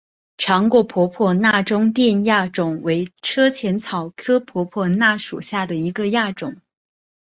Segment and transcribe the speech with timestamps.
[0.39, 6.55] 长果婆婆纳中甸亚种为车前草科婆婆纳属下的一个亚种。